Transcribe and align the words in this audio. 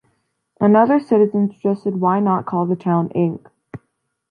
Another 0.59 0.99
citizen 0.99 1.51
suggested 1.51 2.01
why 2.01 2.19
not 2.21 2.47
call 2.47 2.65
the 2.65 2.75
town 2.75 3.09
Ink? 3.11 3.47